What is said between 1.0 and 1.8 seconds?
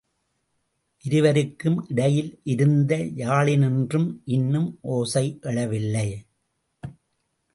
இருவருக்கும்